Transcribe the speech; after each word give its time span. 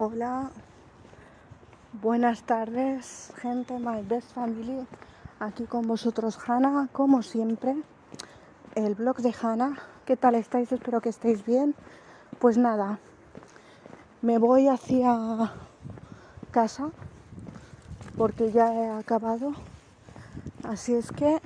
Hola, 0.00 0.52
buenas 2.00 2.44
tardes, 2.44 3.32
gente, 3.38 3.80
my 3.80 4.00
best 4.02 4.32
family. 4.32 4.86
Aquí 5.40 5.64
con 5.64 5.88
vosotros, 5.88 6.38
Hanna, 6.46 6.88
como 6.92 7.24
siempre. 7.24 7.74
El 8.76 8.94
blog 8.94 9.16
de 9.16 9.34
Hanna. 9.42 9.76
¿Qué 10.06 10.16
tal 10.16 10.36
estáis? 10.36 10.70
Espero 10.70 11.00
que 11.00 11.08
estéis 11.08 11.44
bien. 11.44 11.74
Pues 12.38 12.56
nada, 12.56 13.00
me 14.22 14.38
voy 14.38 14.68
hacia 14.68 15.52
casa 16.52 16.90
porque 18.16 18.52
ya 18.52 18.72
he 18.72 18.90
acabado. 18.90 19.50
Así 20.62 20.94
es 20.94 21.10
que 21.10 21.40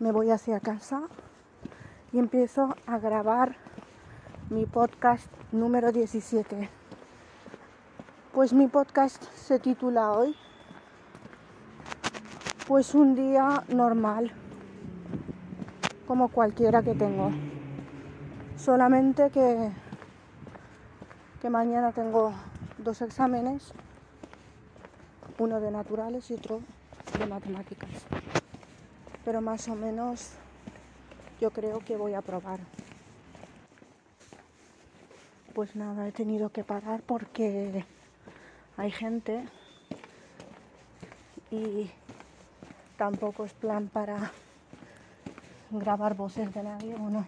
me 0.00 0.10
voy 0.10 0.32
hacia 0.32 0.58
casa 0.58 1.02
y 2.12 2.18
empiezo 2.18 2.74
a 2.88 2.98
grabar 2.98 3.69
mi 4.50 4.66
podcast 4.66 5.28
número 5.52 5.92
17. 5.92 6.68
Pues 8.34 8.52
mi 8.52 8.66
podcast 8.66 9.22
se 9.36 9.60
titula 9.60 10.10
hoy 10.10 10.34
Pues 12.66 12.96
un 12.96 13.14
día 13.14 13.62
normal, 13.68 14.32
como 16.08 16.30
cualquiera 16.30 16.82
que 16.82 16.96
tengo. 16.96 17.30
Solamente 18.56 19.30
que, 19.30 19.70
que 21.40 21.48
mañana 21.48 21.92
tengo 21.92 22.32
dos 22.78 23.02
exámenes, 23.02 23.72
uno 25.38 25.60
de 25.60 25.70
naturales 25.70 26.28
y 26.28 26.34
otro 26.34 26.60
de 27.16 27.26
matemáticas. 27.26 27.90
Pero 29.24 29.40
más 29.40 29.68
o 29.68 29.76
menos 29.76 30.32
yo 31.40 31.52
creo 31.52 31.78
que 31.78 31.96
voy 31.96 32.14
a 32.14 32.20
probar 32.20 32.58
pues 35.54 35.74
nada, 35.74 36.06
he 36.06 36.12
tenido 36.12 36.50
que 36.50 36.64
parar 36.64 37.02
porque 37.02 37.84
hay 38.76 38.90
gente 38.90 39.48
y 41.50 41.90
tampoco 42.96 43.44
es 43.44 43.52
plan 43.54 43.88
para 43.88 44.32
grabar 45.70 46.14
voces 46.14 46.52
de 46.54 46.62
nadie 46.62 46.94
o 46.94 47.10
no. 47.10 47.26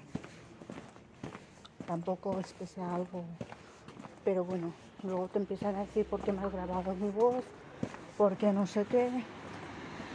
Tampoco 1.86 2.38
es 2.38 2.52
que 2.54 2.66
sea 2.66 2.94
algo, 2.94 3.24
pero 4.24 4.44
bueno, 4.44 4.72
luego 5.02 5.28
te 5.28 5.38
empiezan 5.38 5.76
a 5.76 5.80
decir 5.80 6.06
por 6.06 6.22
qué 6.22 6.32
me 6.32 6.42
has 6.42 6.52
grabado 6.52 6.94
mi 6.94 7.10
voz, 7.10 7.44
por 8.16 8.36
qué 8.36 8.52
no 8.52 8.66
sé 8.66 8.84
qué, 8.84 9.10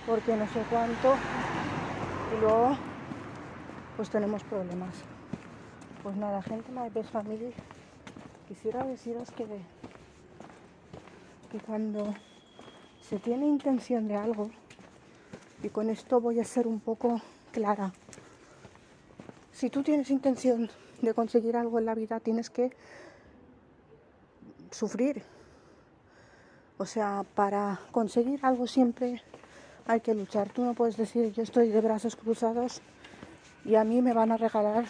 por 0.05 0.21
qué 0.21 0.35
no 0.35 0.47
sé 0.47 0.63
cuánto, 0.69 1.19
y 2.31 2.37
luego 2.37 2.77
pues 3.95 4.09
tenemos 4.09 4.43
problemas. 4.43 4.95
Pues 6.03 6.15
nada, 6.15 6.41
gente, 6.41 6.71
my 6.71 6.89
best 6.89 7.11
family 7.11 7.53
quisiera 8.47 8.85
deciros 8.85 9.29
que, 9.31 9.45
que 11.51 11.59
cuando 11.59 12.15
se 13.01 13.19
tiene 13.19 13.45
intención 13.45 14.07
de 14.07 14.15
algo, 14.15 14.49
y 15.61 15.69
con 15.69 15.89
esto 15.89 16.21
voy 16.21 16.39
a 16.39 16.45
ser 16.45 16.65
un 16.65 16.79
poco 16.79 17.21
clara, 17.51 17.91
si 19.51 19.69
tú 19.69 19.83
tienes 19.83 20.09
intención 20.11 20.69
de 21.01 21.13
conseguir 21.13 21.57
algo 21.57 21.79
en 21.79 21.85
la 21.85 21.95
vida, 21.95 22.19
tienes 22.19 22.49
que 22.49 22.71
sufrir. 24.71 25.23
O 26.77 26.85
sea, 26.85 27.25
para 27.35 27.79
conseguir 27.91 28.39
algo 28.43 28.67
siempre 28.67 29.21
hay 29.87 29.99
que 30.01 30.13
luchar. 30.13 30.49
Tú 30.49 30.63
no 30.63 30.73
puedes 30.73 30.95
decir 30.95 31.33
yo 31.33 31.41
estoy 31.41 31.69
de 31.69 31.81
brazos 31.81 32.15
cruzados 32.15 32.81
y 33.65 33.75
a 33.75 33.83
mí 33.83 34.01
me 34.01 34.13
van 34.13 34.31
a 34.31 34.37
regalar 34.37 34.85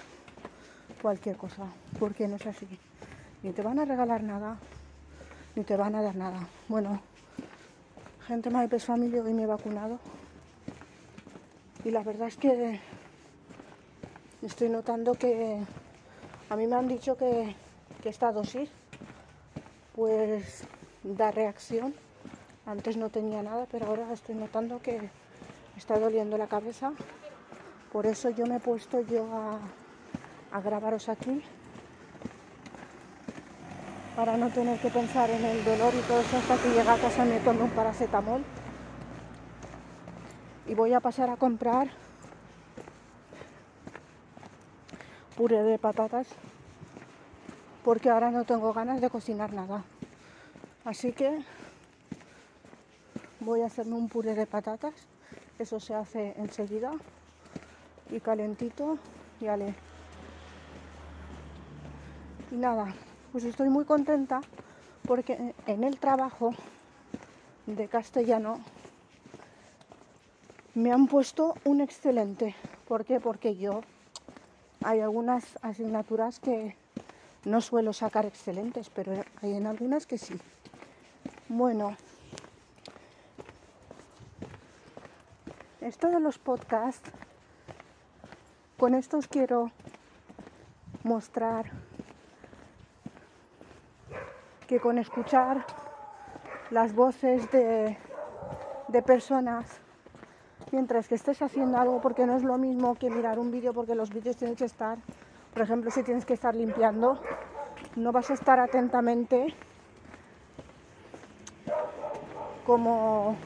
cualquier 1.02 1.38
cosa, 1.38 1.64
porque 1.97 2.27
no 2.27 2.36
es 2.36 2.45
así 2.45 2.67
ni 3.43 3.52
te 3.52 3.61
van 3.61 3.80
a 3.80 3.85
regalar 3.85 4.23
nada, 4.23 4.57
ni 5.55 5.63
te 5.63 5.77
van 5.77 5.95
a 5.95 6.02
dar 6.02 6.16
nada. 6.16 6.47
Bueno, 6.67 7.02
gente 8.25 8.49
My 8.49 8.67
Best 8.67 8.88
Family 8.88 9.19
hoy 9.19 9.33
me 9.33 9.43
he 9.43 9.47
vacunado 9.47 9.99
y 11.86 11.92
la 11.92 12.03
verdad 12.03 12.27
es 12.27 12.37
que 12.37 12.80
estoy 14.42 14.70
notando 14.70 15.14
que 15.14 15.61
a 16.49 16.55
mí 16.55 16.67
me 16.67 16.76
han 16.76 16.87
dicho 16.87 17.17
que, 17.17 17.55
esta 18.03 18.31
dosis 18.31 18.70
pues 19.93 20.64
da 21.03 21.30
reacción. 21.30 21.93
Antes 22.65 22.95
no 22.95 23.09
tenía 23.09 23.43
nada, 23.43 23.67
pero 23.70 23.87
ahora 23.87 24.14
estoy 24.14 24.36
notando 24.36 24.81
que 24.81 25.09
está 25.76 25.99
doliendo 25.99 26.37
la 26.37 26.47
cabeza. 26.47 26.93
Por 27.92 28.05
eso 28.05 28.30
yo 28.30 28.45
me 28.45 28.58
he 28.58 28.59
puesto 28.61 29.02
yo 29.02 29.27
a, 29.33 29.59
a 30.53 30.61
grabaros 30.61 31.09
aquí 31.09 31.43
para 34.17 34.36
no 34.36 34.50
tener 34.50 34.80
que 34.80 34.89
pensar 34.89 35.30
en 35.30 35.45
el 35.45 35.64
dolor 35.64 35.94
y 35.94 36.02
todo 36.02 36.22
eso 36.22 36.38
hasta 36.38 36.58
que 36.58 36.70
llega 36.70 36.95
a 36.95 36.98
casa 36.98 37.23
me 37.23 37.39
tomo 37.39 37.66
un 37.66 37.70
paracetamol. 37.70 38.44
Y 40.66 40.73
voy 40.73 40.92
a 40.94 41.00
pasar 41.00 41.30
a 41.30 41.38
comprar 41.38 41.89
puré 45.38 45.61
de 45.61 45.77
patatas 45.77 46.30
porque 47.83 48.10
ahora 48.10 48.32
no 48.32 48.44
tengo 48.44 48.73
ganas 48.73 49.02
de 49.02 49.10
cocinar 49.11 49.54
nada. 49.54 49.83
Así 50.83 51.11
que 51.11 51.45
voy 53.39 53.61
a 53.61 53.67
hacerme 53.67 53.94
un 53.94 54.10
puré 54.10 54.33
de 54.33 54.48
patatas. 54.48 54.95
Eso 55.60 55.80
se 55.80 55.94
hace 55.94 56.33
enseguida 56.38 56.92
y 58.10 58.20
calentito 58.20 58.98
y 59.39 59.45
ale. 59.45 59.76
Y 62.52 62.56
nada, 62.56 62.95
pues 63.32 63.43
estoy 63.43 63.70
muy 63.70 63.86
contenta 63.86 64.42
porque 65.05 65.54
en 65.67 65.83
el 65.83 65.99
trabajo 65.99 66.54
de 67.65 67.88
castellano 67.88 68.60
me 70.76 70.92
han 70.92 71.08
puesto 71.08 71.55
un 71.64 71.82
excelente. 71.82 72.55
¿Por 72.88 73.04
qué? 73.05 73.20
Porque 73.20 73.55
yo 73.55 73.82
hay 74.83 75.02
algunas 75.02 75.43
asignaturas 75.61 76.39
que 76.39 76.76
no 77.45 77.61
suelo 77.61 77.93
sacar 77.93 78.26
excelentes, 78.26 78.89
pero 78.89 79.14
hay 79.42 79.54
en 79.54 79.67
algunas 79.67 80.05
que 80.05 80.17
sí. 80.17 80.39
Bueno, 81.49 81.95
esto 85.82 86.09
de 86.09 86.20
los 86.20 86.38
podcasts, 86.38 87.09
con 88.77 88.94
esto 88.94 89.17
os 89.17 89.27
quiero 89.27 89.71
mostrar 91.04 91.71
que 94.67 94.80
con 94.80 94.98
escuchar 94.98 95.66
las 96.70 96.94
voces 96.94 97.50
de, 97.52 97.98
personas 99.05 99.80
mientras 100.72 101.08
que 101.08 101.16
estés 101.16 101.42
haciendo 101.42 101.78
algo, 101.78 102.02
porque 102.02 102.26
no 102.26 102.36
es 102.36 102.44
lo 102.44 102.58
mismo 102.58 102.95
que 102.95 103.10
mirar 103.10 103.39
un 103.39 103.52
vídeo, 103.52 103.73
porque 103.73 103.95
los 103.95 104.10
vídeos 104.10 104.36
tienen 104.36 104.56
que 104.56 104.66
estar, 104.66 104.98
por 105.54 105.61
ejemplo, 105.61 105.89
si 105.92 106.04
tienes 106.04 106.26
que 106.26 106.33
estar 106.33 106.56
limpiando, 106.56 107.20
no 107.95 108.11
vas 108.11 108.30
a 108.30 108.33
estar 108.33 108.60
atentamente 108.60 109.54
como 112.66 113.38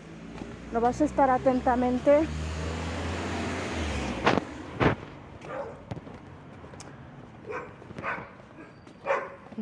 no 0.72 0.82
vas 0.82 1.02
a 1.02 1.06
estar 1.06 1.30
atentamente 1.30 2.28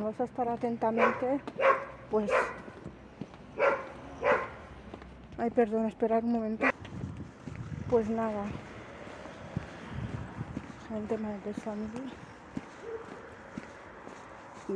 vas 0.10 0.22
a 0.22 0.24
estar 0.24 0.50
atentamente, 0.50 1.40
pues... 2.10 2.32
Ay, 5.38 5.52
perdón, 5.52 5.86
esperar 5.86 6.24
un 6.24 6.32
momento. 6.32 6.66
Pues 7.92 8.10
nada. 8.10 8.44
Gente 10.90 11.16
de. 11.16 11.54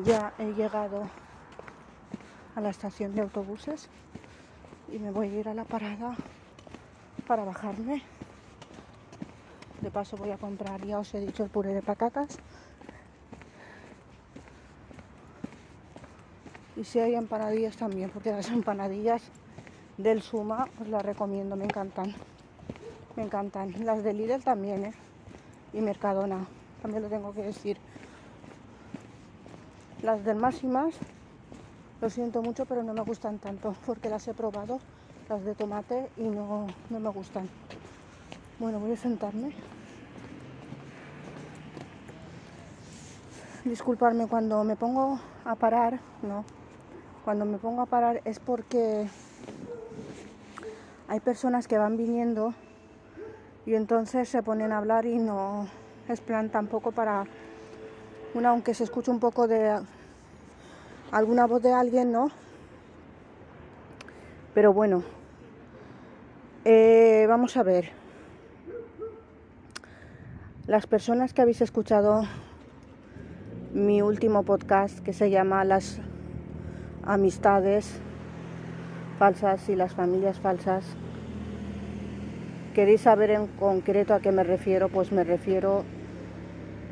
Ya 0.04 0.34
he 0.38 0.54
llegado 0.54 1.10
a 2.56 2.62
la 2.62 2.70
estación 2.70 3.16
de 3.16 3.22
autobuses 3.22 3.90
y 4.92 5.00
me 5.00 5.10
voy 5.10 5.30
a 5.30 5.40
ir 5.40 5.50
a 5.50 5.56
la 5.56 5.66
parada 5.66 6.16
para 7.26 7.44
bajarme. 7.44 8.04
De 9.82 9.90
paso 9.90 10.16
voy 10.16 10.30
a 10.30 10.38
comprar, 10.38 10.86
ya 10.86 11.00
os 11.00 11.14
he 11.16 11.20
dicho, 11.20 11.44
el 11.44 11.50
puré 11.50 11.74
de 11.74 11.82
patatas 11.82 12.38
Y 16.84 16.86
si 16.86 17.00
hay 17.00 17.16
empanadillas 17.16 17.78
también, 17.78 18.10
porque 18.10 18.32
las 18.32 18.50
empanadillas 18.52 19.22
del 19.98 20.22
Suma 20.22 20.68
os 20.82 20.90
las 20.90 21.02
recomiendo, 21.02 21.56
me 21.56 21.64
encantan. 21.64 22.14
Me 23.16 23.24
encantan. 23.24 23.74
Las 23.86 24.04
de 24.04 24.12
Lidl 24.12 24.44
también, 24.44 24.84
¿eh? 24.88 24.94
Y 25.72 25.80
Mercadona, 25.80 26.46
también 26.82 27.04
lo 27.04 27.08
tengo 27.08 27.34
que 27.34 27.44
decir. 27.44 27.78
Las 30.02 30.26
del 30.26 30.36
Máximas, 30.36 30.94
lo 32.02 32.10
siento 32.10 32.42
mucho, 32.42 32.66
pero 32.66 32.84
no 32.84 32.94
me 32.94 33.04
gustan 33.04 33.40
tanto, 33.40 33.74
porque 33.86 34.10
las 34.10 34.28
he 34.28 34.34
probado, 34.34 34.82
las 35.30 35.42
de 35.46 35.56
tomate, 35.56 36.10
y 36.18 36.24
no, 36.24 36.68
no 36.90 37.00
me 37.00 37.10
gustan. 37.12 37.50
Bueno, 38.60 38.82
voy 38.82 38.92
a 38.92 38.98
sentarme. 38.98 39.54
disculparme 43.64 44.28
cuando 44.28 44.66
me 44.66 44.76
pongo 44.76 45.18
a 45.46 45.56
parar, 45.56 45.98
no. 46.22 46.44
Cuando 47.24 47.46
me 47.46 47.58
pongo 47.58 47.82
a 47.82 47.86
parar 47.86 48.22
es 48.26 48.40
porque 48.40 49.08
hay 51.08 51.20
personas 51.22 51.70
que 51.70 51.78
van 51.78 51.96
viniendo 51.96 52.54
y 53.66 53.76
entonces 53.76 54.28
se 54.28 54.44
ponen 54.44 54.74
a 54.74 54.80
hablar 54.80 55.06
y 55.06 55.20
no 55.20 55.68
es 56.10 56.20
plan 56.20 56.50
tampoco 56.50 56.92
para 56.92 57.26
una 58.34 58.50
aunque 58.50 58.74
se 58.74 58.84
escuche 58.84 59.10
un 59.10 59.22
poco 59.22 59.48
de 59.48 59.80
alguna 61.12 61.46
voz 61.48 61.62
de 61.62 61.72
alguien, 61.72 62.12
¿no? 62.12 62.30
Pero 64.54 64.74
bueno, 64.74 65.04
eh, 66.66 67.26
vamos 67.30 67.56
a 67.56 67.64
ver. 67.64 67.92
Las 70.68 70.88
personas 70.88 71.34
que 71.34 71.42
habéis 71.42 71.62
escuchado 71.62 72.24
mi 73.74 74.02
último 74.02 74.44
podcast 74.44 75.00
que 75.00 75.14
se 75.14 75.30
llama 75.30 75.64
Las 75.64 76.00
amistades 77.06 78.00
falsas 79.20 79.70
y 79.70 79.76
las 79.76 79.94
familias 79.94 80.40
falsas, 80.40 80.86
¿queréis 82.74 83.02
saber 83.02 83.32
en 83.32 83.48
concreto 83.48 84.14
a 84.14 84.20
qué 84.20 84.32
me 84.32 84.44
refiero? 84.44 84.90
Pues 84.90 85.12
me 85.12 85.24
refiero, 85.24 85.84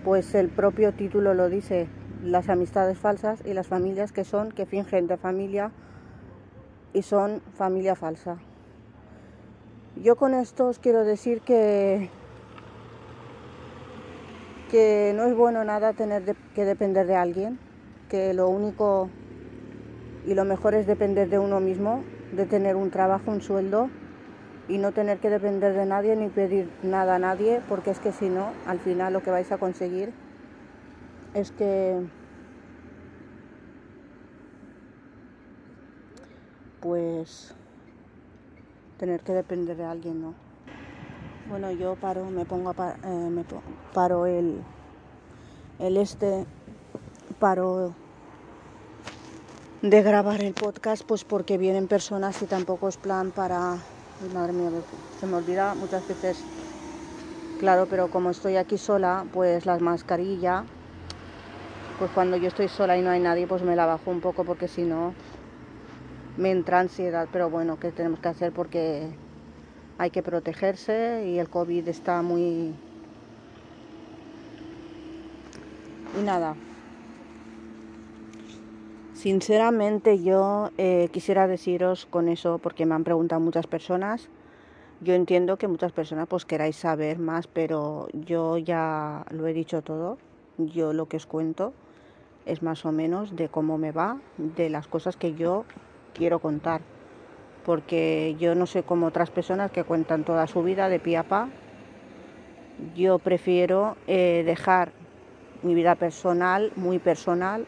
pues 0.03 0.35
el 0.35 0.49
propio 0.49 0.93
título 0.93 1.33
lo 1.33 1.49
dice, 1.49 1.87
las 2.23 2.49
amistades 2.49 2.97
falsas 2.97 3.41
y 3.45 3.53
las 3.53 3.67
familias 3.67 4.11
que 4.11 4.23
son, 4.23 4.51
que 4.51 4.65
fingen 4.65 5.07
de 5.07 5.17
familia 5.17 5.71
y 6.93 7.01
son 7.01 7.41
familia 7.55 7.95
falsa. 7.95 8.37
Yo 10.01 10.15
con 10.15 10.33
esto 10.33 10.67
os 10.67 10.79
quiero 10.79 11.03
decir 11.03 11.41
que, 11.41 12.09
que 14.69 15.13
no 15.15 15.25
es 15.25 15.35
bueno 15.35 15.63
nada 15.63 15.93
tener 15.93 16.35
que 16.55 16.65
depender 16.65 17.07
de 17.07 17.15
alguien, 17.15 17.59
que 18.09 18.33
lo 18.33 18.47
único 18.49 19.09
y 20.25 20.33
lo 20.33 20.45
mejor 20.45 20.73
es 20.73 20.87
depender 20.87 21.29
de 21.29 21.39
uno 21.39 21.59
mismo, 21.59 22.03
de 22.31 22.45
tener 22.45 22.75
un 22.75 22.91
trabajo, 22.91 23.31
un 23.31 23.41
sueldo 23.41 23.89
y 24.67 24.77
no 24.77 24.91
tener 24.91 25.19
que 25.19 25.29
depender 25.29 25.73
de 25.73 25.85
nadie 25.85 26.15
ni 26.15 26.29
pedir 26.29 26.69
nada 26.83 27.15
a 27.15 27.19
nadie, 27.19 27.61
porque 27.67 27.91
es 27.91 27.99
que 27.99 28.11
si 28.11 28.29
no, 28.29 28.51
al 28.67 28.79
final 28.79 29.13
lo 29.13 29.23
que 29.23 29.31
vais 29.31 29.51
a 29.51 29.57
conseguir 29.57 30.13
es 31.33 31.51
que 31.51 31.99
pues 36.79 37.55
tener 38.97 39.21
que 39.21 39.33
depender 39.33 39.77
de 39.77 39.85
alguien, 39.85 40.21
¿no? 40.21 40.33
Bueno, 41.49 41.71
yo 41.71 41.95
paro, 41.95 42.25
me 42.25 42.45
pongo 42.45 42.69
a 42.69 42.95
eh, 43.03 43.29
me 43.29 43.43
paro 43.93 44.25
el, 44.25 44.61
el 45.79 45.97
este, 45.97 46.45
paro 47.39 47.93
de 49.81 50.01
grabar 50.01 50.41
el 50.41 50.53
podcast, 50.53 51.03
pues 51.03 51.23
porque 51.23 51.57
vienen 51.57 51.87
personas 51.87 52.41
y 52.41 52.45
tampoco 52.45 52.87
es 52.87 52.97
plan 52.97 53.31
para, 53.31 53.77
madre 54.33 54.53
mía, 54.53 54.69
se 55.19 55.25
me 55.25 55.35
olvida 55.35 55.73
muchas 55.75 56.07
veces, 56.07 56.43
claro, 57.59 57.87
pero 57.89 58.09
como 58.09 58.29
estoy 58.29 58.57
aquí 58.57 58.77
sola, 58.77 59.25
pues 59.33 59.65
la 59.65 59.77
mascarilla 59.79 60.65
pues 62.01 62.09
cuando 62.15 62.35
yo 62.35 62.47
estoy 62.47 62.67
sola 62.67 62.97
y 62.97 63.03
no 63.03 63.11
hay 63.11 63.19
nadie, 63.19 63.45
pues 63.45 63.61
me 63.61 63.75
la 63.75 63.85
bajo 63.85 64.09
un 64.09 64.21
poco 64.21 64.43
porque 64.43 64.67
si 64.67 64.81
no 64.81 65.13
me 66.35 66.49
entra 66.49 66.79
ansiedad. 66.79 67.27
Pero 67.31 67.51
bueno, 67.51 67.77
¿qué 67.79 67.91
tenemos 67.91 68.19
que 68.19 68.27
hacer? 68.27 68.51
Porque 68.51 69.07
hay 69.99 70.09
que 70.09 70.23
protegerse 70.23 71.27
y 71.27 71.37
el 71.37 71.47
COVID 71.47 71.87
está 71.87 72.23
muy... 72.23 72.73
Y 76.19 76.23
nada. 76.23 76.55
Sinceramente 79.21 80.23
yo 80.23 80.71
eh, 80.79 81.09
quisiera 81.11 81.45
deciros 81.45 82.07
con 82.07 82.27
eso, 82.27 82.57
porque 82.57 82.87
me 82.87 82.95
han 82.95 83.03
preguntado 83.03 83.39
muchas 83.39 83.67
personas, 83.67 84.29
yo 84.99 85.13
entiendo 85.13 85.57
que 85.57 85.67
muchas 85.67 85.91
personas 85.91 86.27
pues 86.27 86.43
queráis 86.43 86.75
saber 86.75 87.19
más, 87.19 87.45
pero 87.45 88.07
yo 88.13 88.57
ya 88.57 89.23
lo 89.29 89.45
he 89.45 89.53
dicho 89.53 89.83
todo, 89.83 90.17
yo 90.57 90.91
lo 90.93 91.05
que 91.05 91.17
os 91.17 91.27
cuento 91.27 91.71
es 92.47 92.63
más 92.63 92.83
o 92.83 92.91
menos 92.91 93.35
de 93.35 93.47
cómo 93.47 93.77
me 93.77 93.91
va, 93.91 94.17
de 94.37 94.71
las 94.71 94.87
cosas 94.87 95.17
que 95.17 95.35
yo 95.35 95.65
quiero 96.15 96.39
contar. 96.39 96.81
Porque 97.63 98.35
yo 98.39 98.55
no 98.55 98.65
sé 98.65 98.81
como 98.81 99.05
otras 99.05 99.29
personas 99.29 99.69
que 99.69 99.83
cuentan 99.83 100.23
toda 100.23 100.47
su 100.47 100.63
vida 100.63 100.89
de 100.89 100.97
pie 100.97 101.17
a 101.17 101.23
pa. 101.23 101.47
Yo 102.95 103.19
prefiero 103.19 103.97
eh, 104.07 104.41
dejar 104.47 104.93
mi 105.61 105.75
vida 105.75 105.93
personal, 105.93 106.71
muy 106.75 106.97
personal, 106.97 107.67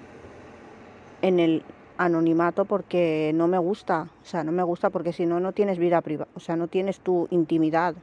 en 1.23 1.39
el 1.39 1.63
anonimato 1.97 2.65
porque 2.65 3.31
no 3.33 3.47
me 3.47 3.57
gusta. 3.57 4.09
O 4.21 4.25
sea, 4.25 4.43
no 4.43 4.51
me 4.51 4.61
gusta 4.61 4.91
porque 4.91 5.13
si 5.13 5.25
no, 5.25 5.39
no 5.39 5.53
tienes 5.53 5.79
vida 5.79 6.01
privada. 6.01 6.29
O 6.35 6.39
sea, 6.39 6.55
no 6.55 6.67
tienes 6.67 6.99
tu 6.99 7.27
intimidad 7.31 7.95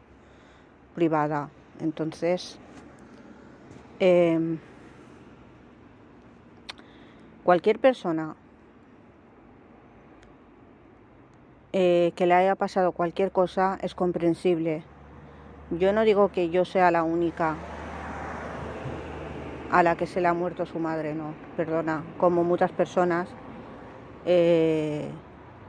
privada. 0.95 1.51
Entonces, 1.81 2.59
em, 4.01 4.59
cualquier 7.45 7.79
persona 7.79 8.37
eh, 11.73 12.13
que 12.17 12.27
le 12.27 12.35
haya 12.35 12.55
pasado 12.57 12.93
cualquier 12.93 13.33
cosa 13.33 13.79
es 13.83 13.95
comprensible. 13.95 14.83
Yo 15.71 15.93
no 15.93 16.05
digo 16.05 16.31
que 16.31 16.49
yo 16.49 16.65
sea 16.65 16.91
la 16.91 17.03
única 17.03 17.55
a 19.71 19.83
la 19.83 19.97
que 19.97 20.07
se 20.07 20.21
le 20.21 20.29
ha 20.29 20.35
muerto 20.35 20.67
su 20.67 20.79
madre, 20.79 21.15
no, 21.15 21.35
perdona, 21.57 22.05
como 22.19 22.45
muchas 22.45 22.73
personas 22.73 23.29
eh, 24.27 25.09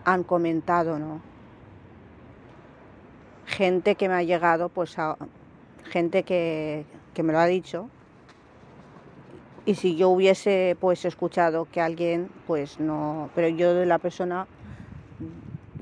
han 0.06 0.24
comentado, 0.24 0.98
¿no? 1.00 1.22
Gente 3.46 3.96
que 3.96 4.08
me 4.08 4.16
ha 4.16 4.24
llegado, 4.24 4.70
pues 4.70 4.96
gente 5.84 6.24
que, 6.24 6.86
que 7.14 7.24
me 7.24 7.34
lo 7.34 7.40
ha 7.40 7.46
dicho, 7.46 7.90
y 9.66 9.76
si 9.76 9.96
yo 9.96 10.10
hubiese 10.10 10.76
pues 10.80 11.06
escuchado 11.06 11.68
que 11.72 11.82
alguien 11.82 12.30
pues 12.48 12.80
no 12.80 13.30
pero 13.36 13.48
yo 13.48 13.74
de 13.74 13.86
la 13.86 14.00
persona 14.00 14.48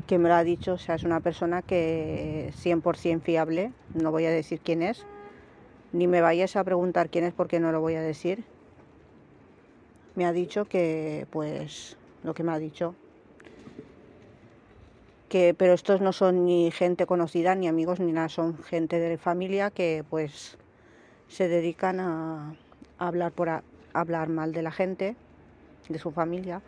que 0.06 0.18
me 0.18 0.28
lo 0.28 0.36
ha 0.36 0.44
dicho 0.44 0.74
o 0.74 0.78
sea 0.78 0.96
es 0.96 1.04
una 1.04 1.22
persona 1.22 1.62
que 1.62 2.52
100% 2.62 3.22
fiable 3.22 3.72
no 3.94 4.12
voy 4.12 4.26
a 4.26 4.32
decir 4.32 4.60
quién 4.60 4.84
es 4.84 5.06
ni 5.92 6.08
me 6.08 6.22
vayas 6.22 6.56
a 6.56 6.64
preguntar 6.64 7.10
quién 7.10 7.26
es 7.26 7.34
porque 7.34 7.60
no 7.60 7.72
lo 7.72 7.82
voy 7.82 7.96
a 7.96 8.02
decir. 8.02 8.44
Me 10.16 10.26
ha 10.26 10.32
dicho 10.32 10.66
que 10.66 11.28
pues 11.32 11.98
lo 12.24 12.34
que 12.34 12.44
me 12.44 12.52
ha 12.52 12.60
dicho. 12.60 12.96
Que 15.30 15.54
pero 15.54 15.74
estos 15.74 16.02
no 16.02 16.12
son 16.12 16.46
ni 16.46 16.72
gente 16.72 17.06
conocida 17.06 17.56
ni 17.56 17.68
amigos 17.68 18.00
ni 18.00 18.12
nada. 18.12 18.30
Son 18.30 18.58
gente 18.64 19.00
de 19.00 19.18
familia 19.18 19.72
que 19.72 20.04
pues 20.10 20.58
se 21.28 21.48
dedican 21.48 22.00
a 22.00 22.56
hablar 22.98 23.32
por 23.32 23.50
hablar 23.94 24.30
mal 24.30 24.52
de 24.52 24.62
la 24.62 24.72
gente, 24.72 25.16
de 25.88 26.00
su 26.00 26.12
familia, 26.12 26.62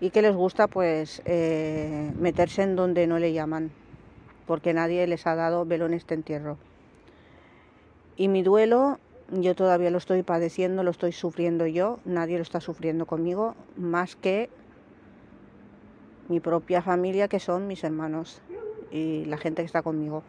y 0.00 0.10
que 0.10 0.22
les 0.22 0.34
gusta 0.34 0.66
pues 0.66 1.22
eh, 1.24 2.12
meterse 2.18 2.62
en 2.62 2.76
donde 2.76 3.06
no 3.06 3.18
le 3.18 3.32
llaman, 3.32 3.70
porque 4.46 4.74
nadie 4.74 5.06
les 5.06 5.26
ha 5.26 5.34
dado 5.34 5.64
velo 5.64 5.86
en 5.86 5.94
este 5.94 6.14
entierro. 6.14 6.58
Y 8.20 8.28
mi 8.28 8.42
duelo, 8.42 8.98
yo 9.30 9.54
todavía 9.54 9.90
lo 9.90 9.96
estoy 9.96 10.22
padeciendo, 10.22 10.82
lo 10.82 10.90
estoy 10.90 11.10
sufriendo 11.10 11.66
yo, 11.66 12.00
nadie 12.04 12.36
lo 12.36 12.42
está 12.42 12.60
sufriendo 12.60 13.06
conmigo, 13.06 13.54
más 13.78 14.14
que 14.14 14.50
mi 16.28 16.38
propia 16.38 16.82
familia, 16.82 17.28
que 17.28 17.40
son 17.40 17.66
mis 17.66 17.82
hermanos 17.82 18.42
y 18.90 19.24
la 19.24 19.38
gente 19.38 19.62
que 19.62 19.66
está 19.66 19.80
conmigo. 19.80 20.22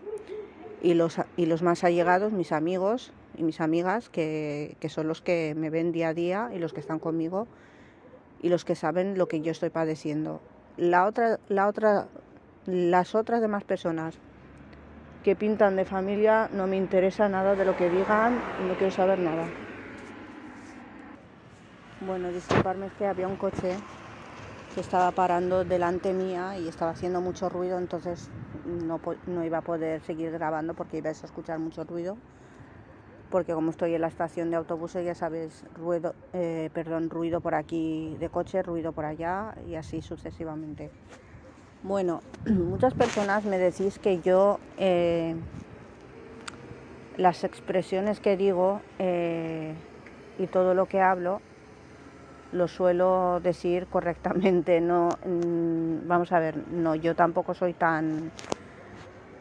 Y 0.81 0.93
los, 0.93 1.17
y 1.35 1.47
los 1.47 1.63
más 1.63 1.83
allegados, 1.83 2.31
mis 2.31 2.53
amigos, 2.53 3.11
y 3.37 3.43
mis 3.43 3.59
amigas, 3.59 4.07
que, 4.07 4.77
son 4.87 5.09
los 5.09 5.21
que 5.21 5.53
me 5.57 5.69
ven 5.69 5.91
día 5.91 6.07
a 6.07 6.13
día 6.13 6.49
y 6.55 6.59
los 6.59 6.71
que 6.71 6.79
están 6.79 6.99
conmigo 6.99 7.45
y 8.41 8.47
los 8.47 8.63
que 8.63 8.75
saben 8.75 9.17
lo 9.17 9.27
que 9.27 9.41
yo 9.41 9.51
estoy 9.51 9.69
padeciendo. 9.69 10.39
La 10.77 11.05
otra, 11.05 11.41
la 11.49 11.67
otra, 11.67 12.07
las 12.65 13.15
otras 13.15 13.41
demás 13.41 13.65
personas 13.65 14.17
que 15.23 15.35
pintan 15.35 15.75
de 15.75 15.85
familia 15.85 16.49
no 16.53 16.67
me 16.67 16.77
interesa 16.77 17.29
nada 17.29 17.55
de 17.55 17.65
lo 17.65 17.75
que 17.75 17.89
digan 17.89 18.41
y 18.59 18.63
no 18.63 18.75
quiero 18.75 18.91
saber 18.91 19.19
nada. 19.19 19.49
Bueno, 21.99 22.31
disculparme 22.31 22.87
es 22.87 22.93
que 22.93 23.05
había 23.05 23.27
un 23.27 23.35
coche 23.37 23.77
que 24.73 24.81
estaba 24.81 25.11
parando 25.11 25.63
delante 25.63 26.13
mía 26.13 26.57
y 26.57 26.67
estaba 26.67 26.91
haciendo 26.91 27.21
mucho 27.21 27.49
ruido, 27.49 27.77
entonces 27.77 28.31
no, 28.65 28.99
no 29.27 29.45
iba 29.45 29.59
a 29.59 29.61
poder 29.61 30.01
seguir 30.01 30.31
grabando 30.31 30.73
porque 30.73 30.97
iba 30.97 31.09
a 31.09 31.11
escuchar 31.11 31.59
mucho 31.59 31.83
ruido 31.83 32.17
porque 33.31 33.53
como 33.53 33.71
estoy 33.71 33.95
en 33.95 34.01
la 34.01 34.07
estación 34.07 34.51
de 34.51 34.57
autobuses, 34.57 35.05
ya 35.05 35.15
sabes, 35.15 35.63
ruido, 35.73 36.13
eh, 36.33 36.69
perdón, 36.73 37.09
ruido 37.09 37.39
por 37.39 37.55
aquí 37.55 38.15
de 38.19 38.29
coche, 38.29 38.61
ruido 38.61 38.91
por 38.91 39.05
allá 39.05 39.55
y 39.65 39.75
así 39.75 40.01
sucesivamente. 40.01 40.91
Bueno, 41.83 42.21
muchas 42.45 42.93
personas 42.93 43.43
me 43.45 43.57
decís 43.57 43.97
que 43.97 44.19
yo 44.21 44.59
eh, 44.77 45.35
las 47.17 47.43
expresiones 47.43 48.19
que 48.19 48.37
digo 48.37 48.81
eh, 48.99 49.73
y 50.37 50.45
todo 50.47 50.73
lo 50.73 50.85
que 50.85 51.01
hablo 51.01 51.41
lo 52.53 52.67
suelo 52.67 53.39
decir 53.41 53.87
correctamente. 53.87 54.79
No, 54.81 55.09
mm, 55.25 56.07
vamos 56.07 56.31
a 56.31 56.39
ver, 56.39 56.55
no, 56.67 56.95
yo 56.95 57.15
tampoco 57.15 57.53
soy 57.53 57.73
tan, 57.73 58.31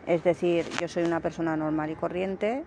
es 0.07 0.23
decir, 0.25 0.65
yo 0.81 0.89
soy 0.89 1.03
una 1.05 1.21
persona 1.21 1.57
normal 1.57 1.91
y 1.91 1.95
corriente, 1.95 2.63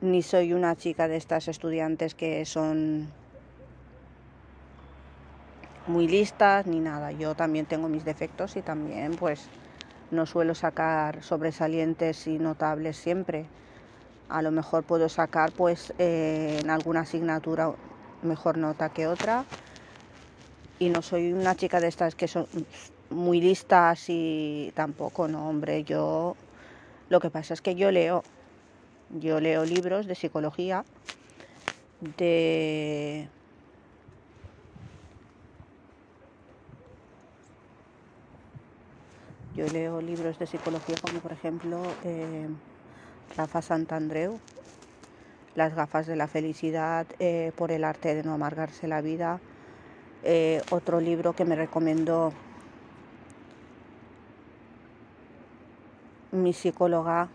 ni 0.00 0.22
soy 0.22 0.52
una 0.52 0.76
chica 0.76 1.08
de 1.08 1.16
estas 1.16 1.48
estudiantes 1.48 2.14
que 2.14 2.44
son 2.44 3.17
muy 5.88 6.06
listas 6.06 6.66
ni 6.66 6.80
nada. 6.80 7.12
Yo 7.12 7.34
también 7.34 7.66
tengo 7.66 7.88
mis 7.88 8.04
defectos 8.04 8.56
y 8.56 8.62
también 8.62 9.16
pues 9.16 9.48
no 10.10 10.26
suelo 10.26 10.54
sacar 10.54 11.22
sobresalientes 11.22 12.26
y 12.26 12.38
notables 12.38 12.96
siempre. 12.96 13.46
A 14.28 14.42
lo 14.42 14.50
mejor 14.50 14.84
puedo 14.84 15.08
sacar 15.08 15.52
pues 15.52 15.92
eh, 15.98 16.58
en 16.62 16.70
alguna 16.70 17.00
asignatura 17.00 17.72
mejor 18.22 18.58
nota 18.58 18.90
que 18.90 19.06
otra. 19.06 19.44
Y 20.78 20.90
no 20.90 21.02
soy 21.02 21.32
una 21.32 21.56
chica 21.56 21.80
de 21.80 21.88
estas 21.88 22.14
que 22.14 22.28
son 22.28 22.46
muy 23.10 23.40
listas 23.40 24.04
y 24.08 24.72
tampoco, 24.74 25.28
no, 25.28 25.48
hombre, 25.48 25.82
yo 25.82 26.36
lo 27.08 27.20
que 27.20 27.30
pasa 27.30 27.54
es 27.54 27.62
que 27.62 27.74
yo 27.74 27.90
leo, 27.90 28.22
yo 29.18 29.40
leo 29.40 29.64
libros 29.64 30.06
de 30.06 30.14
psicología, 30.14 30.84
de 32.18 33.28
Yo 39.58 39.66
leo 39.72 40.00
libros 40.00 40.38
de 40.38 40.46
psicología 40.46 40.94
como 41.02 41.18
por 41.18 41.32
ejemplo 41.32 41.82
eh, 42.04 42.46
Rafa 43.36 43.60
Santandreu, 43.60 44.38
Las 45.56 45.74
gafas 45.74 46.06
de 46.06 46.14
la 46.14 46.28
felicidad 46.28 47.08
eh, 47.18 47.50
por 47.56 47.72
el 47.72 47.82
arte 47.82 48.14
de 48.14 48.22
no 48.22 48.34
amargarse 48.34 48.86
la 48.86 49.00
vida. 49.00 49.40
Eh, 50.22 50.62
otro 50.70 51.00
libro 51.00 51.32
que 51.32 51.44
me 51.44 51.56
recomendó 51.56 52.32
mi 56.30 56.52
psicóloga 56.52 57.26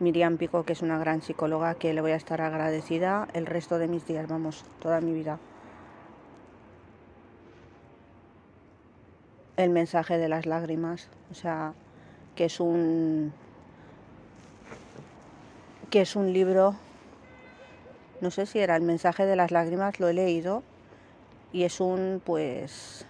Miriam 0.00 0.38
Pico, 0.38 0.64
que 0.64 0.72
es 0.72 0.82
una 0.82 0.98
gran 0.98 1.22
psicóloga 1.22 1.76
que 1.76 1.94
le 1.94 2.00
voy 2.00 2.10
a 2.10 2.16
estar 2.16 2.40
agradecida 2.40 3.28
el 3.32 3.46
resto 3.46 3.78
de 3.78 3.86
mis 3.86 4.04
días, 4.08 4.26
vamos, 4.26 4.64
toda 4.80 5.00
mi 5.00 5.12
vida. 5.12 5.38
El 9.56 9.70
mensaje 9.70 10.18
de 10.18 10.28
las 10.28 10.44
lágrimas, 10.44 11.08
o 11.30 11.34
sea, 11.34 11.72
que 12.34 12.44
es 12.44 12.60
un 12.60 13.32
que 15.90 16.02
es 16.02 16.14
un 16.14 16.32
libro 16.32 16.76
no 18.20 18.30
sé 18.30 18.46
si 18.46 18.58
era 18.58 18.76
el 18.76 18.82
mensaje 18.82 19.26
de 19.26 19.36
las 19.36 19.50
lágrimas, 19.50 20.00
lo 20.00 20.08
he 20.08 20.14
leído 20.14 20.62
y 21.52 21.64
es 21.64 21.80
un 21.80 22.20
pues 22.24 23.06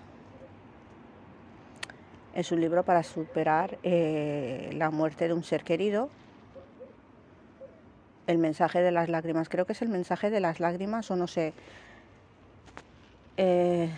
es 2.34 2.52
un 2.52 2.60
libro 2.60 2.84
para 2.84 3.02
superar 3.02 3.78
eh, 3.82 4.70
la 4.74 4.90
muerte 4.90 5.26
de 5.26 5.34
un 5.34 5.42
ser 5.42 5.64
querido. 5.64 6.10
El 8.26 8.38
mensaje 8.38 8.82
de 8.82 8.90
las 8.90 9.08
lágrimas, 9.08 9.48
creo 9.48 9.64
que 9.64 9.72
es 9.72 9.82
el 9.82 9.88
mensaje 9.88 10.30
de 10.30 10.40
las 10.40 10.60
lágrimas 10.60 11.10
o 11.10 11.16
no 11.16 11.28
sé. 11.28 11.54
Eh, 13.36 13.88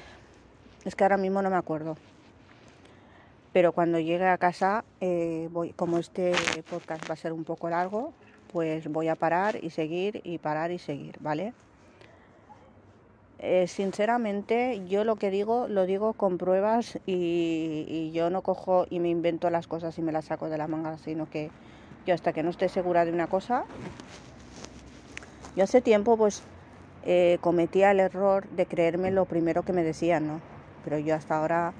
es 0.84 0.94
que 0.94 1.04
ahora 1.04 1.16
mismo 1.16 1.42
no 1.42 1.50
me 1.50 1.56
acuerdo 1.56 1.96
pero 3.52 3.72
cuando 3.72 3.98
llegue 3.98 4.26
a 4.26 4.38
casa, 4.38 4.84
eh, 5.00 5.48
voy, 5.52 5.72
como 5.72 5.98
este 5.98 6.32
podcast 6.70 7.08
va 7.08 7.14
a 7.14 7.16
ser 7.16 7.32
un 7.32 7.44
poco 7.44 7.70
largo, 7.70 8.12
pues 8.52 8.88
voy 8.88 9.08
a 9.08 9.14
parar 9.14 9.62
y 9.62 9.70
seguir 9.70 10.20
y 10.24 10.38
parar 10.38 10.70
y 10.70 10.78
seguir, 10.78 11.16
¿vale? 11.20 11.52
Eh, 13.40 13.68
sinceramente, 13.68 14.82
yo 14.88 15.04
lo 15.04 15.14
que 15.14 15.30
digo, 15.30 15.68
lo 15.68 15.86
digo 15.86 16.12
con 16.12 16.38
pruebas 16.38 16.98
y, 17.06 18.10
yo 18.12 18.30
no 18.30 18.42
cojo 18.42 18.86
y 18.90 18.98
me 18.98 19.10
invento 19.10 19.48
las 19.48 19.68
cosas 19.68 19.96
y 19.98 20.02
me 20.02 20.10
las 20.10 20.24
saco 20.24 20.48
de 20.48 20.58
la 20.58 20.66
manga, 20.66 20.98
sino 20.98 21.30
que 21.30 21.50
yo 22.04 22.14
hasta 22.14 22.32
que 22.32 22.42
no 22.42 22.50
esté 22.50 22.68
segura 22.68 23.04
de 23.04 23.12
una 23.12 23.28
cosa, 23.28 23.64
yo 25.54 25.64
hace 25.64 25.80
tiempo 25.80 26.16
pues 26.16 26.42
eh, 27.04 27.38
cometía 27.40 27.92
el 27.92 28.00
error 28.00 28.48
de 28.48 28.66
creerme 28.66 29.12
lo 29.12 29.24
primero 29.24 29.62
que 29.62 29.72
me 29.72 29.84
decían, 29.84 30.26
¿no? 30.26 30.40
Pero 30.84 30.98
yo 30.98 31.14
hasta 31.14 31.38
ahora 31.38 31.74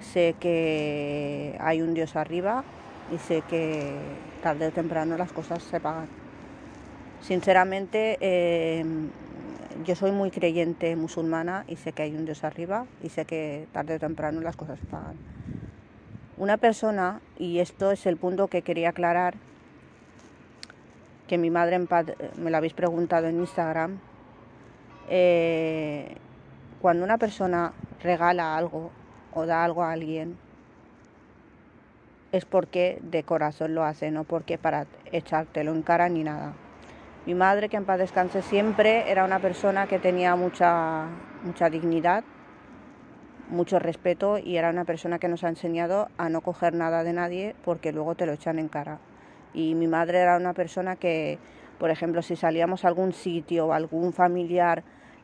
sé 0.00 0.34
que 0.38 1.56
hay 1.60 1.82
un 1.82 1.94
Dios 1.94 2.16
arriba 2.16 2.64
y 3.12 3.18
sé 3.18 3.42
que 3.48 3.96
tarde 4.42 4.68
o 4.68 4.70
temprano 4.70 5.16
las 5.16 5.32
cosas 5.32 5.62
se 5.62 5.80
pagan. 5.80 6.08
Sinceramente, 7.20 8.16
eh, 8.20 8.84
yo 9.84 9.94
soy 9.94 10.12
muy 10.12 10.30
creyente 10.30 10.94
musulmana 10.96 11.64
y 11.68 11.76
sé 11.76 11.92
que 11.92 12.02
hay 12.02 12.14
un 12.14 12.24
Dios 12.24 12.44
arriba 12.44 12.86
y 13.02 13.08
sé 13.08 13.24
que 13.24 13.66
tarde 13.72 13.96
o 13.96 13.98
temprano 13.98 14.40
las 14.40 14.56
cosas 14.56 14.78
se 14.78 14.86
pagan. 14.86 15.16
Una 16.36 16.56
persona, 16.56 17.20
y 17.38 17.58
esto 17.58 17.90
es 17.90 18.06
el 18.06 18.16
punto 18.16 18.46
que 18.48 18.62
quería 18.62 18.90
aclarar, 18.90 19.34
que 21.26 21.36
mi 21.36 21.50
madre 21.50 21.78
me 22.36 22.50
lo 22.50 22.56
habéis 22.56 22.74
preguntado 22.74 23.26
en 23.26 23.40
Instagram, 23.40 23.98
eh, 25.10 26.16
cuando 26.80 27.04
una 27.04 27.18
persona 27.18 27.72
regala 28.02 28.56
algo 28.56 28.90
o 29.32 29.46
da 29.46 29.64
algo 29.64 29.82
a 29.82 29.92
alguien, 29.92 30.36
es 32.32 32.44
porque 32.44 32.98
de 33.02 33.22
corazón 33.22 33.74
lo 33.74 33.84
hace, 33.84 34.10
no 34.10 34.24
porque 34.24 34.58
para 34.58 34.86
echártelo 35.12 35.72
en 35.72 35.82
cara 35.82 36.08
ni 36.08 36.24
nada. 36.24 36.52
Mi 37.26 37.34
madre, 37.34 37.68
que 37.68 37.76
en 37.76 37.84
paz 37.84 37.98
descanse, 37.98 38.42
siempre 38.42 39.10
era 39.10 39.24
una 39.24 39.38
persona 39.38 39.86
que 39.86 39.98
tenía 39.98 40.34
mucha, 40.36 41.06
mucha 41.44 41.68
dignidad, 41.68 42.24
mucho 43.50 43.78
respeto 43.78 44.38
y 44.38 44.56
era 44.56 44.70
una 44.70 44.84
persona 44.84 45.18
que 45.18 45.28
nos 45.28 45.44
ha 45.44 45.48
enseñado 45.48 46.08
a 46.18 46.28
no 46.28 46.40
coger 46.40 46.74
nada 46.74 47.02
de 47.02 47.12
nadie 47.12 47.54
porque 47.64 47.92
luego 47.92 48.14
te 48.14 48.26
lo 48.26 48.32
echan 48.32 48.58
en 48.58 48.68
cara. 48.68 48.98
Y 49.54 49.74
mi 49.74 49.86
madre 49.86 50.18
era 50.18 50.36
una 50.36 50.52
persona 50.52 50.96
que, 50.96 51.38
por 51.78 51.90
ejemplo, 51.90 52.22
si 52.22 52.36
salíamos 52.36 52.84
a 52.84 52.88
algún 52.88 53.12
sitio 53.12 53.66
o 53.66 53.72
algún 53.72 54.12
familiar 54.12 54.82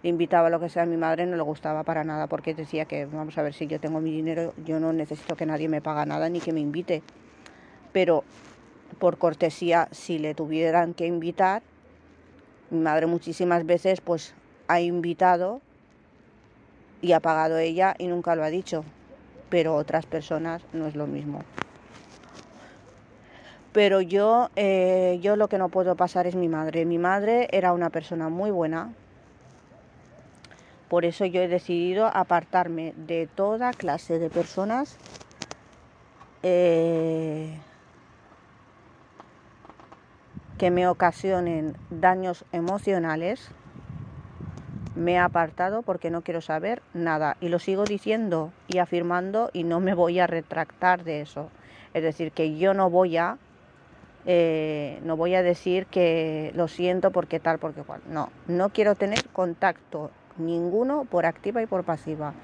invitaba 0.08 0.48
a 0.48 0.50
lo 0.50 0.60
que 0.60 0.68
sea 0.68 0.82
a 0.82 0.86
mi 0.86 0.96
madre, 0.96 1.26
no 1.26 1.36
le 1.36 1.42
gustaba 1.42 1.82
para 1.82 2.04
nada 2.04 2.26
porque 2.26 2.54
decía 2.54 2.84
que, 2.84 3.06
vamos 3.06 3.36
a 3.38 3.42
ver, 3.42 3.54
si 3.54 3.66
yo 3.66 3.80
tengo 3.80 4.00
mi 4.00 4.12
dinero, 4.12 4.52
yo 4.64 4.78
no 4.78 4.92
necesito 4.92 5.34
que 5.34 5.46
nadie 5.46 5.68
me 5.68 5.80
paga 5.80 6.04
nada 6.04 6.28
ni 6.28 6.40
que 6.40 6.52
me 6.52 6.60
invite. 6.60 7.02
Pero 7.92 8.24
por 8.98 9.18
cortesía, 9.18 9.88
si 9.92 10.18
le 10.18 10.34
tuvieran 10.34 10.94
que 10.94 11.06
invitar, 11.06 11.62
mi 12.70 12.80
madre 12.80 13.06
muchísimas 13.06 13.64
veces 13.64 14.00
pues 14.00 14.34
ha 14.68 14.80
invitado 14.80 15.60
y 17.00 17.12
ha 17.12 17.20
pagado 17.20 17.58
ella 17.58 17.94
y 17.98 18.06
nunca 18.06 18.34
lo 18.34 18.44
ha 18.44 18.50
dicho. 18.50 18.84
Pero 19.48 19.74
otras 19.74 20.04
personas 20.06 20.62
no 20.72 20.86
es 20.86 20.96
lo 20.96 21.06
mismo. 21.06 21.40
Pero 23.72 24.00
yo, 24.00 24.50
eh, 24.54 25.18
yo 25.22 25.36
lo 25.36 25.48
que 25.48 25.58
no 25.58 25.68
puedo 25.68 25.96
pasar 25.96 26.26
es 26.26 26.34
mi 26.34 26.48
madre. 26.48 26.84
Mi 26.84 26.98
madre 26.98 27.48
era 27.50 27.72
una 27.72 27.90
persona 27.90 28.28
muy 28.28 28.50
buena, 28.50 28.92
por 30.88 31.04
eso 31.04 31.24
yo 31.24 31.40
he 31.40 31.48
decidido 31.48 32.06
apartarme 32.06 32.92
de 32.96 33.26
toda 33.26 33.72
clase 33.72 34.18
de 34.18 34.30
personas 34.30 34.98
eh, 36.42 37.58
que 40.58 40.70
me 40.70 40.86
ocasionen 40.86 41.74
daños 41.90 42.44
emocionales. 42.52 43.48
Me 44.94 45.14
he 45.14 45.18
apartado 45.18 45.82
porque 45.82 46.10
no 46.10 46.22
quiero 46.22 46.40
saber 46.40 46.82
nada 46.92 47.36
y 47.40 47.48
lo 47.48 47.58
sigo 47.58 47.84
diciendo 47.84 48.52
y 48.68 48.78
afirmando 48.78 49.50
y 49.52 49.64
no 49.64 49.80
me 49.80 49.94
voy 49.94 50.20
a 50.20 50.26
retractar 50.26 51.02
de 51.02 51.22
eso. 51.22 51.48
Es 51.94 52.02
decir, 52.02 52.30
que 52.30 52.56
yo 52.56 52.74
no 52.74 52.90
voy 52.90 53.16
a 53.16 53.38
eh, 54.26 55.00
no 55.04 55.16
voy 55.16 55.34
a 55.34 55.42
decir 55.42 55.86
que 55.86 56.50
lo 56.54 56.68
siento 56.68 57.10
porque 57.10 57.40
tal, 57.40 57.58
porque 57.58 57.82
cual. 57.82 58.00
No, 58.08 58.30
no 58.48 58.70
quiero 58.70 58.94
tener 58.94 59.24
contacto 59.32 60.10
ninguno 60.38 61.04
por 61.04 61.26
activa 61.26 61.62
y 61.62 61.66
por 61.66 61.84
pasiva. 61.84 62.34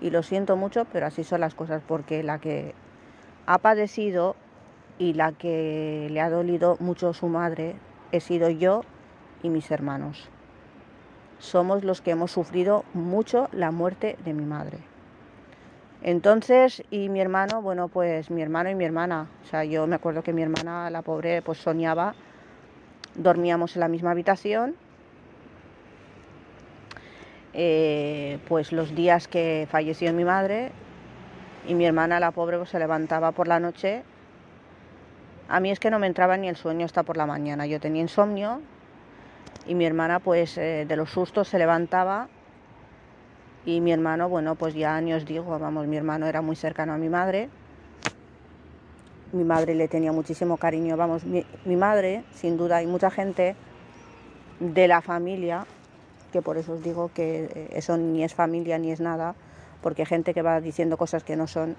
Y 0.00 0.10
lo 0.10 0.22
siento 0.22 0.56
mucho, 0.56 0.84
pero 0.92 1.06
así 1.06 1.24
son 1.24 1.40
las 1.40 1.54
cosas, 1.54 1.82
porque 1.86 2.22
la 2.22 2.38
que 2.38 2.74
ha 3.46 3.58
padecido 3.58 4.36
y 4.98 5.14
la 5.14 5.32
que 5.32 6.08
le 6.10 6.20
ha 6.20 6.30
dolido 6.30 6.76
mucho 6.80 7.12
su 7.12 7.28
madre 7.28 7.76
he 8.12 8.20
sido 8.20 8.50
yo 8.50 8.82
y 9.42 9.50
mis 9.50 9.70
hermanos. 9.70 10.28
Somos 11.38 11.84
los 11.84 12.00
que 12.00 12.12
hemos 12.12 12.32
sufrido 12.32 12.84
mucho 12.94 13.48
la 13.52 13.70
muerte 13.70 14.16
de 14.24 14.32
mi 14.32 14.44
madre. 14.44 14.78
Entonces, 16.02 16.82
y 16.90 17.08
mi 17.08 17.20
hermano, 17.20 17.62
bueno, 17.62 17.88
pues 17.88 18.30
mi 18.30 18.42
hermano 18.42 18.70
y 18.70 18.74
mi 18.74 18.84
hermana. 18.84 19.28
O 19.42 19.46
sea, 19.46 19.64
yo 19.64 19.86
me 19.86 19.96
acuerdo 19.96 20.22
que 20.22 20.32
mi 20.32 20.42
hermana, 20.42 20.88
la 20.90 21.02
pobre, 21.02 21.42
pues 21.42 21.58
soñaba, 21.58 22.14
dormíamos 23.14 23.76
en 23.76 23.80
la 23.80 23.88
misma 23.88 24.12
habitación 24.12 24.76
eh, 27.56 28.38
pues 28.48 28.72
los 28.72 28.94
días 28.94 29.28
que 29.28 29.66
falleció 29.70 30.12
mi 30.14 30.24
madre 30.24 30.72
y 31.66 31.74
mi 31.74 31.86
hermana, 31.86 32.20
la 32.20 32.30
pobre, 32.32 32.58
pues 32.58 32.70
se 32.70 32.78
levantaba 32.78 33.32
por 33.32 33.48
la 33.48 33.60
noche 33.60 34.04
A 35.48 35.60
mí 35.60 35.70
es 35.70 35.80
que 35.80 35.90
no 35.90 35.98
me 35.98 36.06
entraba 36.08 36.36
ni 36.36 36.48
el 36.48 36.56
sueño 36.56 36.84
hasta 36.86 37.02
por 37.04 37.16
la 37.16 37.26
mañana. 37.26 37.66
Yo 37.66 37.80
tenía 37.80 38.02
insomnio 38.02 38.62
y 39.66 39.74
mi 39.74 39.86
hermana 39.86 40.20
pues 40.20 40.58
eh, 40.58 40.86
de 40.88 40.96
los 40.96 41.10
sustos 41.10 41.48
se 41.48 41.58
levantaba 41.58 42.28
y 43.64 43.80
mi 43.80 43.92
hermano, 43.92 44.28
bueno, 44.28 44.56
pues 44.56 44.74
ya 44.74 45.00
ni 45.00 45.12
os 45.14 45.26
digo, 45.26 45.58
vamos, 45.58 45.86
mi 45.86 45.96
hermano 45.96 46.26
era 46.26 46.42
muy 46.42 46.56
cercano 46.56 46.92
a 46.94 46.98
mi 46.98 47.08
madre. 47.08 47.50
Mi 49.32 49.44
madre 49.44 49.74
le 49.74 49.88
tenía 49.88 50.12
muchísimo 50.12 50.56
cariño, 50.58 50.96
vamos, 50.96 51.24
mi, 51.24 51.46
mi 51.64 51.76
madre, 51.76 52.24
sin 52.32 52.56
duda, 52.56 52.78
hay 52.78 52.86
mucha 52.86 53.10
gente 53.10 53.56
de 54.60 54.88
la 54.88 55.02
familia, 55.02 55.66
que 56.36 56.42
por 56.42 56.58
eso 56.58 56.74
os 56.74 56.82
digo 56.82 57.10
que 57.14 57.44
eh, 57.44 57.68
eso 57.72 57.96
ni 57.96 58.22
es 58.22 58.34
familia 58.34 58.76
ni 58.76 58.92
es 58.92 59.00
nada, 59.00 59.34
porque 59.80 60.04
gente 60.04 60.34
que 60.34 60.42
va 60.42 60.60
diciendo 60.60 60.98
cosas 60.98 61.24
que 61.24 61.34
no 61.34 61.46
son. 61.46 61.76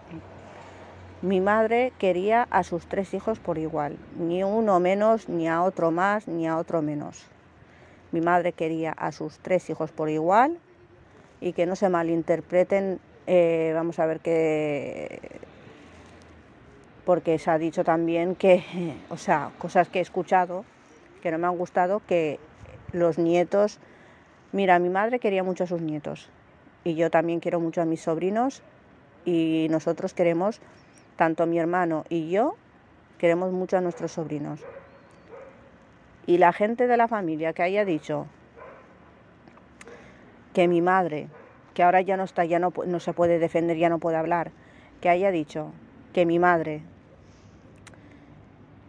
Mi 1.22 1.42
madre 1.42 1.94
quería 2.00 2.48
a 2.50 2.64
sus 2.64 2.88
tres 2.88 3.14
hijos 3.14 3.38
por 3.38 3.60
igual, 3.60 3.98
ni 4.18 4.44
uno 4.44 4.80
menos, 4.80 5.30
ni 5.30 5.48
a 5.48 5.62
otro 5.62 5.92
más, 5.92 6.28
ni 6.28 6.48
a 6.48 6.58
otro 6.58 6.82
menos. 6.82 7.24
Mi 8.12 8.20
madre 8.20 8.52
quería 8.52 8.94
a 8.94 9.12
sus 9.12 9.38
tres 9.38 9.70
hijos 9.70 9.92
por 9.92 10.10
igual 10.10 10.58
y 11.40 11.54
que 11.54 11.68
no 11.68 11.76
se 11.76 11.90
malinterpreten, 11.90 13.00
eh, 13.28 13.74
vamos 13.76 14.00
a 14.00 14.08
ver 14.08 14.22
que 14.22 15.20
porque 17.06 17.38
se 17.38 17.52
ha 17.52 17.60
dicho 17.60 17.84
también 17.84 18.34
que, 18.34 18.64
o 19.10 19.18
sea, 19.18 19.52
cosas 19.60 19.88
que 19.88 20.00
he 20.00 20.02
escuchado 20.02 20.66
que 21.22 21.30
no 21.30 21.38
me 21.38 21.46
han 21.46 21.58
gustado, 21.58 22.02
que 22.08 22.40
los 22.92 23.18
nietos, 23.18 23.80
mira, 24.58 24.80
mi 24.80 24.90
madre 24.90 25.20
quería 25.20 25.44
mucho 25.44 25.66
a 25.66 25.68
sus 25.68 25.82
nietos 25.82 26.30
y 26.84 26.96
yo 26.96 27.12
también 27.12 27.40
quiero 27.40 27.60
mucho 27.60 27.80
a 27.80 27.86
mis 27.86 28.02
sobrinos 28.02 28.64
y 29.24 29.68
nosotros 29.70 30.16
queremos, 30.16 30.62
tanto 31.16 31.46
mi 31.46 31.60
hermano 31.60 32.06
y 32.10 32.32
yo, 32.32 32.56
queremos 33.20 33.52
mucho 33.52 33.78
a 33.78 33.82
nuestros 33.82 34.14
sobrinos. 34.14 34.60
Y 36.26 36.40
la 36.40 36.54
gente 36.54 36.88
de 36.88 36.98
la 36.98 37.08
familia 37.08 37.54
que 37.54 37.62
haya 37.62 37.86
dicho 37.86 38.26
que 40.56 40.68
mi 40.68 40.82
madre, 40.82 41.28
que 41.76 41.84
ahora 41.84 42.02
ya 42.02 42.18
no 42.18 42.24
está, 42.24 42.44
ya 42.44 42.58
no, 42.58 42.72
se 43.00 43.14
puede 43.14 43.38
defender, 43.38 43.78
ya 43.78 43.90
no 43.90 44.00
puede 44.00 44.18
hablar, 44.18 44.50
que 45.02 45.10
haya 45.10 45.30
dicho 45.30 45.72
que 46.14 46.26
mi 46.26 46.40
madre 46.40 46.82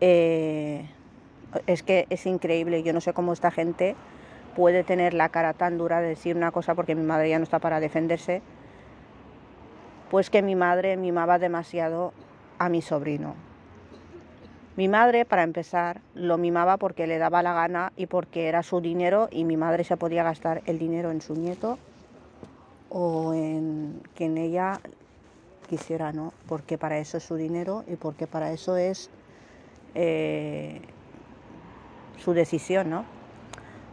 eh, 0.01 0.89
es 1.67 1.83
que 1.83 2.07
es 2.09 2.25
increíble, 2.25 2.83
yo 2.83 2.95
no 2.95 3.03
sé 3.03 3.13
cómo 3.13 3.35
esta 3.35 3.51
gente 3.51 3.97
puede 4.55 4.85
tener 4.85 5.15
la 5.15 5.29
cara 5.29 5.53
tan 5.53 5.79
dura 5.79 6.01
de 6.01 6.09
decir 6.09 6.37
una 6.37 6.51
cosa 6.51 6.75
porque 6.75 6.95
mi 6.95 7.05
madre 7.05 7.31
ya 7.31 7.39
no 7.39 7.45
está 7.45 7.59
para 7.59 7.81
defenderse, 7.81 8.43
pues 10.11 10.31
que 10.31 10.43
mi 10.43 10.57
madre 10.57 10.97
mimaba 10.97 11.39
demasiado 11.39 12.13
a 12.59 12.69
mi 12.69 12.83
sobrino. 12.83 13.35
Mi 14.77 14.87
madre, 14.87 15.25
para 15.25 15.43
empezar, 15.43 16.01
lo 16.15 16.39
mimaba 16.39 16.77
porque 16.77 17.09
le 17.09 17.19
daba 17.19 17.43
la 17.43 17.53
gana 17.53 17.93
y 17.97 18.07
porque 18.07 18.47
era 18.47 18.63
su 18.63 18.81
dinero 18.81 19.29
y 19.31 19.45
mi 19.45 19.57
madre 19.57 19.83
se 19.83 19.97
podía 19.97 20.23
gastar 20.23 20.63
el 20.67 20.79
dinero 20.79 21.11
en 21.11 21.21
su 21.21 21.35
nieto 21.35 21.79
o 22.89 23.35
en 23.35 24.01
quien 24.15 24.39
ella 24.39 24.79
quisiera, 25.69 26.13
¿no? 26.13 26.33
Porque 26.47 26.79
para 26.79 26.99
eso 26.99 27.17
es 27.17 27.25
su 27.25 27.35
dinero 27.35 27.85
y 27.89 27.97
porque 27.97 28.29
para 28.29 28.53
eso 28.53 28.77
es 28.77 29.11
eh, 29.97 30.81
su 32.19 32.33
decisión, 32.33 32.89
¿no? 32.89 33.18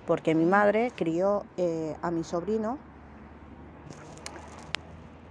Porque 0.06 0.36
mi 0.36 0.46
madre 0.46 0.92
crió 0.96 1.44
eh, 1.58 1.96
a 2.02 2.12
mi 2.12 2.24
sobrino 2.24 2.78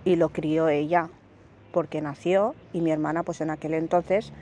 y 0.04 0.16
lo 0.16 0.31
crió 0.31 0.69
ella, 0.69 1.11
porque 1.73 2.00
nació 2.00 2.54
y 2.73 2.81
mi 2.81 2.90
hermana 2.90 3.23
pues 3.23 3.40
en 3.40 3.50
aquel 3.50 3.75
entonces, 3.75 4.33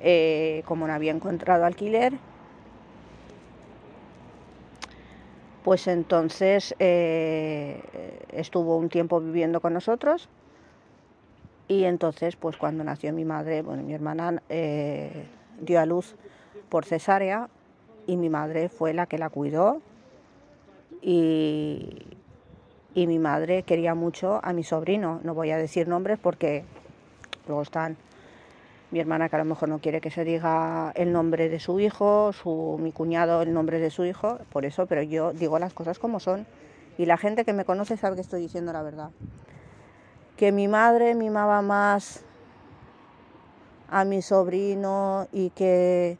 eh, 0.00 0.62
como 0.66 0.86
no 0.86 0.92
había 0.92 1.12
encontrado 1.12 1.64
alquiler, 1.64 2.14
pues 5.62 5.86
entonces 5.86 6.74
eh, 6.80 8.18
estuvo 8.32 8.76
un 8.76 8.88
tiempo 8.88 9.20
viviendo 9.20 9.60
con 9.60 9.72
nosotros 9.72 10.28
y 11.68 11.84
entonces 11.84 12.34
pues 12.34 12.56
cuando 12.56 12.82
nació 12.82 13.12
mi 13.12 13.24
madre, 13.24 13.62
bueno, 13.62 13.84
mi 13.84 13.94
hermana 13.94 14.42
dio 15.60 15.80
a 15.80 15.86
luz 15.86 16.16
por 16.68 16.84
cesárea 16.84 17.48
y 18.06 18.16
mi 18.16 18.28
madre 18.28 18.68
fue 18.68 18.92
la 18.92 19.06
que 19.06 19.18
la 19.18 19.30
cuidó 19.30 19.80
y, 21.00 22.06
y 22.94 23.06
mi 23.06 23.18
madre 23.18 23.62
quería 23.62 23.94
mucho 23.94 24.40
a 24.42 24.52
mi 24.52 24.64
sobrino. 24.64 25.20
No 25.22 25.34
voy 25.34 25.50
a 25.50 25.56
decir 25.56 25.88
nombres 25.88 26.18
porque 26.18 26.64
luego 27.46 27.62
están 27.62 27.96
mi 28.92 29.00
hermana 29.00 29.30
que 29.30 29.36
a 29.36 29.38
lo 29.38 29.46
mejor 29.46 29.70
no 29.70 29.78
quiere 29.78 30.02
que 30.02 30.10
se 30.10 30.22
diga 30.22 30.92
el 30.94 31.12
nombre 31.12 31.48
de 31.48 31.58
su 31.60 31.80
hijo, 31.80 32.32
su, 32.34 32.78
mi 32.78 32.92
cuñado 32.92 33.40
el 33.40 33.54
nombre 33.54 33.78
de 33.78 33.90
su 33.90 34.04
hijo, 34.04 34.38
por 34.50 34.66
eso, 34.66 34.86
pero 34.86 35.02
yo 35.02 35.32
digo 35.32 35.58
las 35.58 35.72
cosas 35.72 35.98
como 35.98 36.20
son 36.20 36.46
y 36.98 37.06
la 37.06 37.16
gente 37.16 37.46
que 37.46 37.54
me 37.54 37.64
conoce 37.64 37.96
sabe 37.96 38.16
que 38.16 38.20
estoy 38.20 38.42
diciendo 38.42 38.72
la 38.72 38.82
verdad. 38.82 39.10
Que 40.36 40.52
mi 40.52 40.68
madre 40.68 41.14
mimaba 41.14 41.62
más 41.62 42.24
a 43.88 44.04
mi 44.04 44.20
sobrino 44.20 45.26
y 45.32 45.50
que 45.50 46.18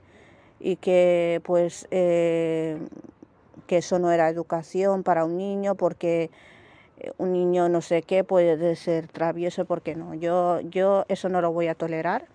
y 0.62 0.76
que 0.76 1.40
pues 1.44 1.88
eh, 1.90 2.78
que 3.66 3.78
eso 3.78 3.98
no 3.98 4.12
era 4.12 4.28
educación 4.28 5.02
para 5.02 5.24
un 5.24 5.36
niño 5.36 5.74
porque 5.74 6.30
eh, 6.98 7.10
un 7.18 7.32
niño 7.32 7.68
no 7.68 7.80
sé 7.80 8.02
qué 8.02 8.22
puede 8.22 8.76
ser 8.76 9.08
travieso 9.08 9.64
porque 9.64 9.96
no. 9.96 10.14
Yo 10.14 10.60
yo 10.60 11.04
eso 11.08 11.28
no 11.28 11.40
lo 11.40 11.52
voy 11.52 11.66
a 11.66 11.74
tolerar 11.74 12.26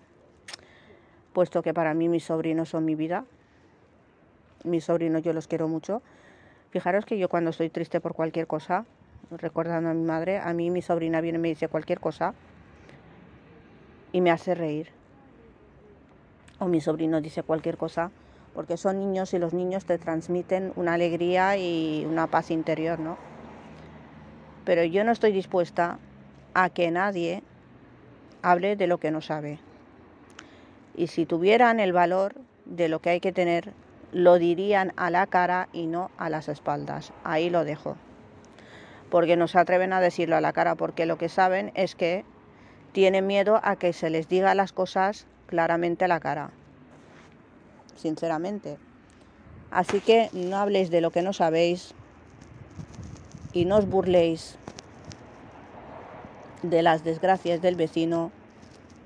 puesto 1.32 1.62
que 1.62 1.72
para 1.72 1.94
mí 1.94 2.08
mis 2.08 2.24
sobrinos 2.24 2.68
son 2.68 2.84
mi 2.84 2.94
vida. 2.94 3.24
Mis 4.64 4.84
sobrinos 4.84 5.22
yo 5.22 5.32
los 5.32 5.48
quiero 5.48 5.66
mucho. 5.68 6.02
Fijaros 6.70 7.06
que 7.06 7.16
yo 7.18 7.30
cuando 7.30 7.50
estoy 7.50 7.70
triste 7.70 8.00
por 8.00 8.12
cualquier 8.14 8.46
cosa 8.46 8.84
recordando 9.30 9.90
a 9.90 9.94
mi 9.94 10.04
madre 10.04 10.38
a 10.38 10.52
mí 10.52 10.70
mi 10.70 10.82
sobrina 10.82 11.20
viene 11.20 11.38
y 11.38 11.40
me 11.42 11.48
dice 11.48 11.68
cualquier 11.68 12.00
cosa 12.00 12.34
y 14.12 14.20
me 14.20 14.30
hace 14.30 14.54
reír 14.54 14.97
o 16.58 16.66
mi 16.66 16.80
sobrino 16.80 17.20
dice 17.20 17.42
cualquier 17.42 17.76
cosa, 17.76 18.10
porque 18.54 18.76
son 18.76 18.98
niños 18.98 19.34
y 19.34 19.38
los 19.38 19.54
niños 19.54 19.84
te 19.84 19.98
transmiten 19.98 20.72
una 20.76 20.94
alegría 20.94 21.56
y 21.56 22.04
una 22.08 22.26
paz 22.26 22.50
interior, 22.50 22.98
¿no? 22.98 23.16
Pero 24.64 24.84
yo 24.84 25.04
no 25.04 25.12
estoy 25.12 25.32
dispuesta 25.32 25.98
a 26.54 26.70
que 26.70 26.90
nadie 26.90 27.42
hable 28.42 28.76
de 28.76 28.86
lo 28.86 28.98
que 28.98 29.10
no 29.10 29.20
sabe. 29.20 29.58
Y 30.96 31.06
si 31.06 31.26
tuvieran 31.26 31.80
el 31.80 31.92
valor 31.92 32.34
de 32.64 32.88
lo 32.88 33.00
que 33.00 33.10
hay 33.10 33.20
que 33.20 33.32
tener, 33.32 33.72
lo 34.12 34.38
dirían 34.38 34.92
a 34.96 35.10
la 35.10 35.26
cara 35.26 35.68
y 35.72 35.86
no 35.86 36.10
a 36.18 36.28
las 36.28 36.48
espaldas. 36.48 37.12
Ahí 37.24 37.50
lo 37.50 37.64
dejo. 37.64 37.96
Porque 39.10 39.36
no 39.36 39.48
se 39.48 39.58
atreven 39.58 39.92
a 39.92 40.00
decirlo 40.00 40.36
a 40.36 40.40
la 40.40 40.52
cara, 40.52 40.74
porque 40.74 41.06
lo 41.06 41.16
que 41.16 41.28
saben 41.28 41.72
es 41.74 41.94
que 41.94 42.24
tienen 42.92 43.26
miedo 43.26 43.60
a 43.62 43.76
que 43.76 43.92
se 43.92 44.10
les 44.10 44.28
diga 44.28 44.54
las 44.54 44.72
cosas 44.72 45.26
claramente 45.48 46.06
la 46.06 46.20
cara, 46.20 46.50
sinceramente. 47.96 48.76
Así 49.70 50.00
que 50.00 50.30
no 50.32 50.56
habléis 50.56 50.90
de 50.90 51.00
lo 51.00 51.10
que 51.10 51.22
no 51.22 51.32
sabéis 51.32 51.94
y 53.52 53.64
no 53.64 53.76
os 53.76 53.88
burléis 53.88 54.56
de 56.62 56.82
las 56.82 57.02
desgracias 57.02 57.60
del 57.60 57.76
vecino, 57.76 58.30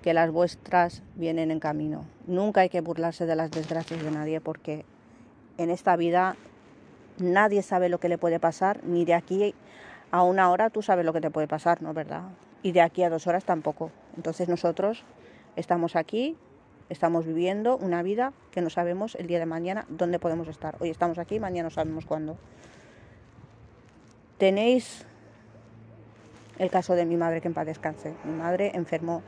que 0.03 0.15
las 0.15 0.31
vuestras 0.33 1.03
vienen 1.15 1.51
en 1.53 1.61
camino. 1.61 2.05
Nunca 2.27 2.63
hay 2.63 2.69
que 2.69 2.81
burlarse 2.81 3.25
de 3.25 3.37
las 3.37 3.51
desgracias 3.53 4.03
de 4.03 4.11
nadie 4.11 4.41
porque 4.41 4.85
en 5.59 5.71
esta 5.71 5.95
vida 5.97 6.37
nadie 7.19 7.63
sabe 7.63 7.89
lo 7.89 8.01
que 8.01 8.09
le 8.09 8.19
puede 8.19 8.41
pasar, 8.41 8.83
ni 8.85 9.05
de 9.05 9.15
aquí 9.15 9.55
a 10.11 10.23
una 10.23 10.51
hora 10.51 10.71
tú 10.71 10.83
sabes 10.83 11.05
lo 11.05 11.13
que 11.13 11.21
te 11.21 11.31
puede 11.31 11.47
pasar, 11.47 11.83
¿no? 11.83 11.95
¿Verdad? 11.95 12.23
Y 12.65 12.73
de 12.73 12.81
aquí 12.81 13.05
a 13.05 13.11
dos 13.11 13.29
horas 13.29 13.45
tampoco. 13.45 13.91
Entonces 14.17 14.49
nosotros 14.49 15.05
Estamos 15.55 15.97
aquí, 15.97 16.37
estamos 16.89 17.27
viviendo 17.27 17.77
una 17.77 18.03
vida 18.03 18.33
que 18.53 18.63
no 18.63 18.71
sabemos 18.71 19.15
el 19.17 19.27
día 19.27 19.39
de 19.39 19.45
mañana 19.45 19.85
dónde 19.91 20.19
podemos 20.19 20.49
estar. 20.49 20.77
Hoy 20.81 20.89
estamos 20.89 21.19
aquí, 21.19 21.41
mañana 21.41 21.65
no 21.65 21.71
sabemos 21.71 22.07
cuándo. 22.07 22.39
Tenéis 24.39 25.05
el 26.59 26.71
caso 26.71 26.95
de 26.95 27.05
mi 27.05 27.17
madre 27.17 27.43
que 27.43 27.49
en 27.49 27.55
paz 27.55 27.67
descanse. 27.67 28.15
Mi 28.25 28.33
madre 28.33 28.73
enfermó 28.75 29.23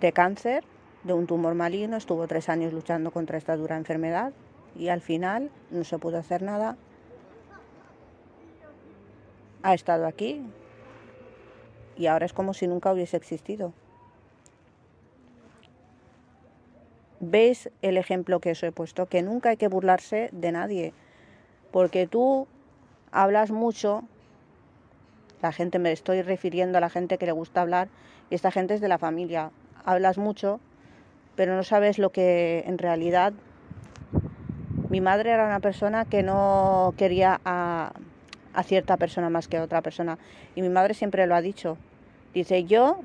de 0.00 0.12
cáncer, 0.12 0.64
de 1.04 1.14
un 1.14 1.26
tumor 1.26 1.54
maligno, 1.54 1.96
estuvo 1.96 2.26
tres 2.26 2.50
años 2.50 2.74
luchando 2.74 3.10
contra 3.10 3.38
esta 3.38 3.56
dura 3.56 3.78
enfermedad 3.78 4.34
y 4.74 4.88
al 4.88 5.00
final 5.00 5.50
no 5.70 5.82
se 5.84 5.98
pudo 5.98 6.18
hacer 6.18 6.42
nada. 6.42 6.76
Ha 9.62 9.72
estado 9.72 10.06
aquí, 10.06 10.42
y 11.96 12.06
ahora 12.06 12.26
es 12.26 12.32
como 12.32 12.54
si 12.54 12.66
nunca 12.66 12.92
hubiese 12.92 13.16
existido. 13.16 13.72
¿Veis 17.20 17.70
el 17.82 17.96
ejemplo 17.96 18.40
que 18.40 18.50
os 18.50 18.62
he 18.62 18.72
puesto? 18.72 19.06
Que 19.06 19.22
nunca 19.22 19.48
hay 19.50 19.56
que 19.56 19.68
burlarse 19.68 20.28
de 20.32 20.52
nadie, 20.52 20.92
porque 21.72 22.06
tú 22.06 22.46
hablas 23.10 23.50
mucho, 23.50 24.04
la 25.42 25.52
gente 25.52 25.78
me 25.78 25.92
estoy 25.92 26.22
refiriendo 26.22 26.78
a 26.78 26.80
la 26.80 26.90
gente 26.90 27.18
que 27.18 27.26
le 27.26 27.32
gusta 27.32 27.62
hablar, 27.62 27.88
y 28.30 28.34
esta 28.34 28.50
gente 28.50 28.74
es 28.74 28.80
de 28.80 28.88
la 28.88 28.98
familia, 28.98 29.50
hablas 29.84 30.18
mucho 30.18 30.60
pero 31.36 31.54
no 31.54 31.62
sabes 31.62 31.98
lo 31.98 32.10
que 32.10 32.64
en 32.66 32.78
realidad 32.78 33.32
mi 34.90 35.00
madre 35.00 35.30
era 35.30 35.46
una 35.46 35.60
persona 35.60 36.06
que 36.06 36.22
no 36.22 36.94
quería 36.96 37.40
a 38.56 38.62
cierta 38.62 38.96
persona 38.96 39.30
más 39.30 39.46
que 39.46 39.58
a 39.58 39.62
otra 39.62 39.82
persona. 39.82 40.18
Y 40.56 40.62
mi 40.62 40.70
madre 40.70 40.94
siempre 40.94 41.26
lo 41.26 41.36
ha 41.36 41.42
dicho. 41.42 41.76
Dice, 42.34 42.64
yo 42.64 43.00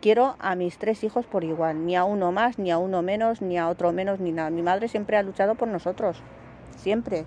quiero 0.00 0.36
a 0.38 0.54
mis 0.54 0.78
tres 0.78 1.04
hijos 1.04 1.26
por 1.26 1.44
igual, 1.44 1.84
ni 1.84 1.96
a 1.96 2.04
uno 2.04 2.32
más, 2.32 2.58
ni 2.58 2.70
a 2.70 2.78
uno 2.78 3.02
menos, 3.02 3.42
ni 3.42 3.58
a 3.58 3.68
otro 3.68 3.92
menos, 3.92 4.18
ni 4.18 4.32
nada. 4.32 4.50
Mi 4.50 4.62
madre 4.62 4.88
siempre 4.88 5.18
ha 5.18 5.22
luchado 5.22 5.54
por 5.54 5.68
nosotros, 5.68 6.22
siempre. 6.76 7.24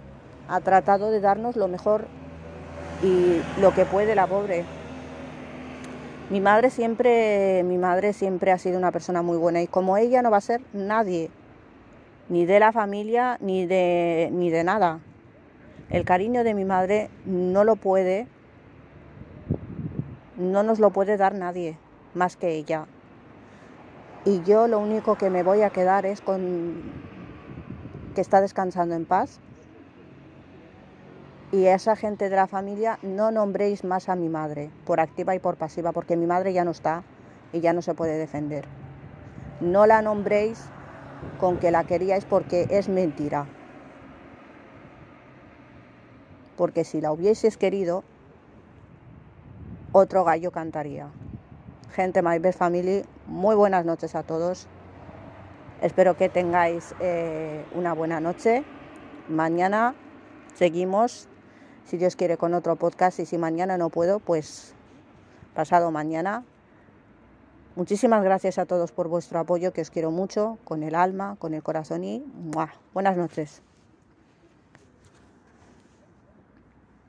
Ha 0.48 0.62
tratado 0.62 1.12
de 1.12 1.22
darnos 1.22 1.56
lo 1.56 1.68
mejor 1.68 2.08
y 3.04 3.40
lo 3.62 3.72
que 3.74 3.86
puede 3.86 4.16
la 4.16 4.26
pobre. 4.26 4.66
Mi 6.32 6.42
madre 6.42 6.72
siempre, 6.72 7.64
mi 7.64 7.78
madre 7.78 8.14
siempre 8.14 8.52
ha 8.52 8.58
sido 8.58 8.80
una 8.80 8.92
persona 8.92 9.22
muy 9.22 9.38
buena 9.38 9.62
y 9.62 9.68
como 9.68 9.96
ella 9.98 10.24
no 10.24 10.32
va 10.32 10.38
a 10.38 10.42
ser 10.42 10.62
nadie, 10.74 11.30
ni 12.30 12.46
de 12.46 12.60
la 12.60 12.72
familia, 12.72 13.38
ni 13.42 13.68
de, 13.68 14.30
ni 14.32 14.50
de 14.50 14.64
nada. 14.64 15.00
El 15.90 16.06
cariño 16.06 16.44
de 16.44 16.54
mi 16.54 16.66
madre 16.66 17.10
no 17.26 17.64
lo 17.64 17.76
puede, 17.76 18.28
no 20.38 20.62
nos 20.62 20.80
lo 20.80 20.92
puede 20.92 21.18
dar 21.18 21.34
nadie 21.34 21.78
más 22.14 22.36
que 22.36 22.54
ella. 22.56 22.86
Y 24.24 24.44
yo 24.44 24.68
lo 24.68 24.80
único 24.80 25.16
que 25.16 25.32
me 25.32 25.42
voy 25.42 25.64
a 25.64 25.72
quedar 25.72 26.06
es 26.06 26.22
con 26.22 26.84
que 28.14 28.22
está 28.22 28.40
descansando 28.40 28.94
en 28.94 29.06
paz. 29.06 29.40
Y 31.52 31.66
a 31.66 31.74
esa 31.74 31.96
gente 31.96 32.30
de 32.30 32.36
la 32.36 32.46
familia 32.46 33.00
no 33.02 33.32
nombréis 33.32 33.84
más 33.84 34.10
a 34.10 34.16
mi 34.16 34.30
madre, 34.30 34.70
por 34.86 35.00
activa 35.00 35.34
y 35.34 35.40
por 35.40 35.56
pasiva, 35.56 35.92
porque 35.92 36.16
mi 36.16 36.28
madre 36.28 36.54
ya 36.54 36.64
no 36.64 36.72
está 36.72 37.02
y 37.52 37.62
ya 37.62 37.74
no 37.74 37.82
se 37.82 37.96
puede 37.96 38.20
defender. 38.20 38.66
No 39.60 39.88
la 39.88 40.04
nombréis 40.04 40.64
con 41.40 41.58
que 41.58 41.72
la 41.72 41.86
queríais 41.86 42.26
porque 42.26 42.68
es 42.70 42.90
mentira. 42.90 43.48
Porque 46.60 46.84
si 46.84 47.00
la 47.00 47.14
hubieses 47.14 47.56
querido, 47.56 48.04
otro 49.94 50.26
gallo 50.26 50.52
cantaría. 50.52 51.08
Gente 51.94 52.22
My 52.22 52.38
Best 52.40 52.60
Family, 52.60 53.06
muy 53.28 53.56
buenas 53.56 53.86
noches 53.86 54.14
a 54.14 54.24
todos. 54.24 54.68
Espero 55.82 56.18
que 56.18 56.28
tengáis 56.28 56.94
eh, 57.00 57.64
una 57.76 57.94
buena 57.94 58.20
noche. 58.20 58.66
Mañana 59.30 59.96
seguimos, 60.54 61.30
si 61.86 61.96
Dios 61.96 62.18
quiere, 62.18 62.36
con 62.36 62.54
otro 62.54 62.76
podcast 62.76 63.20
y 63.22 63.26
si 63.26 63.38
mañana 63.38 63.78
no 63.78 63.90
puedo, 63.90 64.20
pues 64.20 64.76
pasado 65.56 65.92
mañana. 65.92 66.44
Muchísimas 67.78 68.22
gracias 68.22 68.58
a 68.58 68.66
todos 68.66 68.92
por 68.92 69.08
vuestro 69.08 69.40
apoyo, 69.40 69.72
que 69.72 69.80
os 69.80 69.92
quiero 69.92 70.12
mucho, 70.12 70.58
con 70.66 70.84
el 70.84 70.96
alma, 70.96 71.38
con 71.40 71.54
el 71.54 71.64
corazón 71.64 72.04
y 72.04 72.26
buenas 72.94 73.16
noches. 73.16 73.62